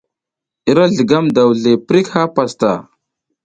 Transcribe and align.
I 0.69 0.71
ra 0.77 0.85
zligam 0.93 1.25
daw 1.35 1.49
zle 1.61 1.73
prik 1.87 2.07
ha 2.13 2.23
pastaʼa. 2.35 2.75